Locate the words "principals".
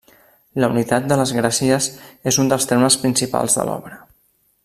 3.05-3.59